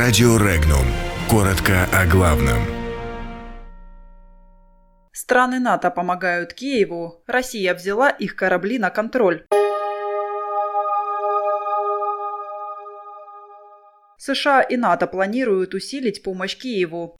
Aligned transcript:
Радио 0.00 0.36
Регнум. 0.36 0.86
Коротко 1.28 1.88
о 1.92 2.06
главном. 2.06 2.62
Страны 5.10 5.58
НАТО 5.58 5.90
помогают 5.90 6.54
Киеву. 6.54 7.20
Россия 7.26 7.74
взяла 7.74 8.08
их 8.08 8.36
корабли 8.36 8.78
на 8.78 8.90
контроль. 8.90 9.44
США 14.18 14.62
и 14.62 14.76
НАТО 14.76 15.08
планируют 15.08 15.74
усилить 15.74 16.22
помощь 16.22 16.56
Киеву. 16.56 17.16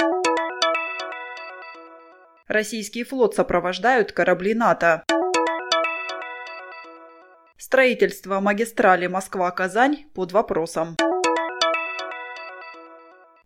Российский 2.46 3.02
флот 3.02 3.34
сопровождают 3.34 4.12
корабли 4.12 4.54
НАТО. 4.54 5.02
Строительство 7.56 8.38
магистрали 8.38 9.08
Москва-Казань 9.08 10.04
под 10.14 10.30
вопросом. 10.30 10.96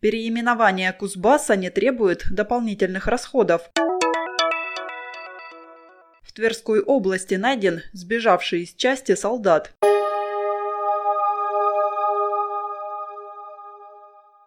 Переименование 0.02 0.92
Кузбасса 0.92 1.55
не 1.55 1.70
требует 1.70 2.24
дополнительных 2.29 3.06
расходов. 3.06 3.70
В 6.24 6.33
Тверской 6.33 6.80
области 6.80 7.34
найден 7.37 7.83
сбежавший 7.93 8.62
из 8.62 8.74
части 8.74 9.15
солдат. 9.15 9.73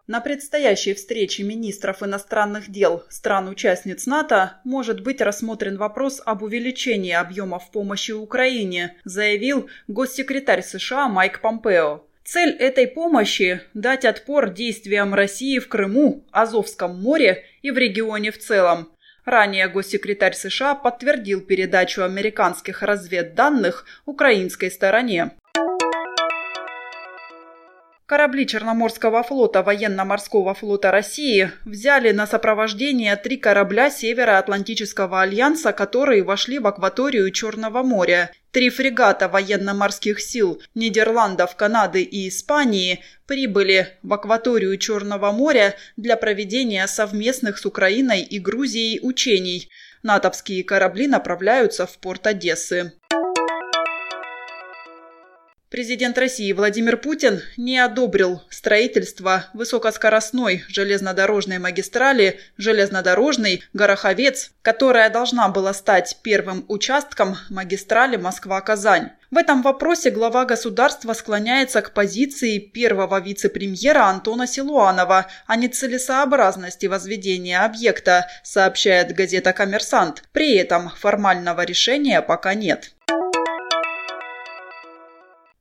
На 0.06 0.20
предстоящей 0.20 0.92
встрече 0.92 1.42
министров 1.42 2.02
иностранных 2.02 2.70
дел 2.70 3.04
стран-участниц 3.08 4.04
НАТО 4.04 4.60
может 4.62 5.00
быть 5.00 5.22
рассмотрен 5.22 5.78
вопрос 5.78 6.20
об 6.26 6.42
увеличении 6.42 7.12
объемов 7.12 7.70
помощи 7.70 8.12
Украине, 8.12 8.98
заявил 9.04 9.70
госсекретарь 9.88 10.62
США 10.62 11.08
Майк 11.08 11.40
Помпео. 11.40 12.02
Цель 12.26 12.56
этой 12.58 12.88
помощи– 12.88 13.60
дать 13.74 14.04
отпор 14.04 14.50
действиям 14.50 15.14
России 15.14 15.60
в 15.60 15.68
Крыму, 15.68 16.26
Азовском 16.32 17.00
море 17.00 17.44
и 17.62 17.70
в 17.70 17.78
регионе 17.78 18.32
в 18.32 18.38
целом. 18.38 18.88
Ранее 19.24 19.68
госсекретарь 19.68 20.34
США 20.34 20.74
подтвердил 20.74 21.40
передачу 21.40 22.02
американских 22.02 22.82
разведданных 22.82 23.86
украинской 24.06 24.72
стороне. 24.72 25.30
Корабли 28.06 28.46
Черноморского 28.46 29.22
флота 29.22 29.62
Военно-морского 29.64 30.54
флота 30.54 30.90
России 30.90 31.50
взяли 31.64 32.10
на 32.10 32.26
сопровождение 32.26 33.14
три 33.16 33.36
корабля 33.36 33.90
Североатлантического 33.90 35.22
альянса, 35.22 35.72
которые 35.72 36.24
вошли 36.24 36.58
в 36.58 36.66
акваторию 36.68 37.30
Черного 37.32 37.82
моря. 37.82 38.30
Три 38.56 38.70
фрегата 38.70 39.28
военно-морских 39.28 40.18
сил 40.18 40.62
Нидерландов, 40.74 41.56
Канады 41.56 42.00
и 42.00 42.26
Испании 42.26 43.00
прибыли 43.26 43.88
в 44.02 44.14
акваторию 44.14 44.78
Черного 44.78 45.30
моря 45.30 45.76
для 45.98 46.16
проведения 46.16 46.86
совместных 46.86 47.58
с 47.58 47.66
Украиной 47.66 48.22
и 48.22 48.38
Грузией 48.38 49.00
учений. 49.02 49.68
Натовские 50.02 50.64
корабли 50.64 51.06
направляются 51.06 51.86
в 51.86 51.98
порт 51.98 52.26
Одессы. 52.26 52.94
Президент 55.76 56.16
России 56.16 56.50
Владимир 56.52 56.96
Путин 56.96 57.42
не 57.58 57.76
одобрил 57.76 58.40
строительство 58.48 59.44
высокоскоростной 59.52 60.64
железнодорожной 60.68 61.58
магистрали 61.58 62.40
«Железнодорожный 62.56 63.62
Гороховец», 63.74 64.52
которая 64.62 65.10
должна 65.10 65.50
была 65.50 65.74
стать 65.74 66.16
первым 66.22 66.64
участком 66.68 67.36
магистрали 67.50 68.16
Москва-Казань. 68.16 69.10
В 69.30 69.36
этом 69.36 69.60
вопросе 69.60 70.08
глава 70.10 70.46
государства 70.46 71.12
склоняется 71.12 71.82
к 71.82 71.92
позиции 71.92 72.58
первого 72.58 73.20
вице-премьера 73.20 74.04
Антона 74.04 74.46
Силуанова 74.46 75.26
о 75.46 75.56
нецелесообразности 75.56 76.86
возведения 76.86 77.62
объекта, 77.62 78.28
сообщает 78.42 79.14
газета 79.14 79.52
«Коммерсант». 79.52 80.22
При 80.32 80.56
этом 80.56 80.88
формального 80.88 81.66
решения 81.66 82.22
пока 82.22 82.54
нет. 82.54 82.92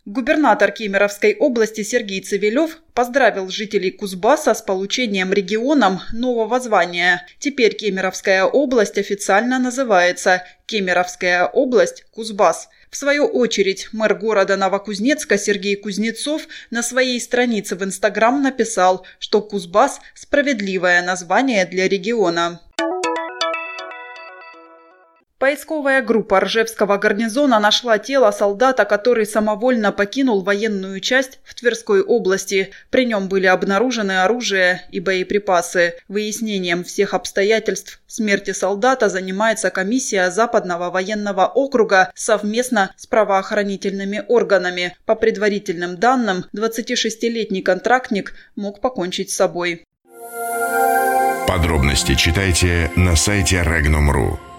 Губернатор 0.06 0.72
Кемеровской 0.72 1.36
области 1.36 1.82
Сергей 1.82 2.22
Цивилев 2.22 2.78
поздравил 2.94 3.50
жителей 3.50 3.90
Кузбасса 3.90 4.54
с 4.54 4.62
получением 4.62 5.34
регионом 5.34 6.00
нового 6.14 6.60
звания. 6.60 7.26
Теперь 7.40 7.74
Кемеровская 7.74 8.44
область 8.44 9.00
официально 9.00 9.58
называется 9.58 10.44
Кемеровская 10.68 11.48
область 11.48 12.04
Кузбасс. 12.12 12.70
В 12.92 12.98
свою 12.98 13.26
очередь, 13.26 13.90
мэр 13.94 14.14
города 14.14 14.56
Новокузнецка 14.58 15.40
Сергей 15.40 15.76
Кузнецов 15.76 16.44
на 16.70 16.84
своей 16.84 17.20
странице 17.20 17.76
в 17.76 17.84
Инстаграм 17.84 18.44
написал, 18.44 19.08
что 19.18 19.42
Кузбасс– 19.42 20.02
справедливое 20.14 21.02
название 21.02 21.66
для 21.66 21.88
региона. 21.88 22.62
Поисковая 25.38 26.02
группа 26.02 26.40
Ржевского 26.40 26.98
гарнизона 26.98 27.60
нашла 27.60 27.98
тело 27.98 28.32
солдата, 28.32 28.86
который 28.86 29.26
самовольно 29.26 29.92
покинул 29.92 30.42
военную 30.44 31.02
часть 31.02 31.40
в 31.44 31.54
Тверской 31.56 32.02
области. 32.02 32.72
При 32.90 33.06
нем 33.06 33.28
были 33.28 33.46
обнаружены 33.46 34.24
оружие 34.24 34.88
и 34.92 35.02
боеприпасы. 35.02 35.96
Выяснением 36.08 36.86
всех 36.86 37.14
обстоятельств 37.14 38.00
смерти 38.08 38.52
солдата 38.52 39.10
занимается 39.10 39.72
комиссия 39.72 40.32
Западного 40.32 40.90
военного 40.90 41.48
округа 41.48 42.14
совместно 42.16 42.94
с 42.96 43.06
правоохранительными 43.06 44.24
органами. 44.30 44.96
По 45.06 45.16
предварительным 45.16 45.98
данным, 45.98 46.46
26-летний 46.56 47.62
контрактник 47.62 48.36
мог 48.56 48.80
покончить 48.80 49.32
с 49.32 49.36
собой. 49.36 49.84
Подробности 51.46 52.16
читайте 52.16 52.90
на 52.96 53.18
сайте 53.18 53.58
Regnum.ru. 53.58 54.55